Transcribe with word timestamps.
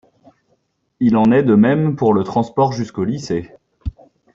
Il 0.99 1.15
en 1.15 1.31
est 1.31 1.43
de 1.43 1.53
même 1.53 1.95
pour 1.95 2.15
le 2.15 2.23
transport 2.23 2.71
jusqu'au 2.73 3.03
lycée. 3.03 3.51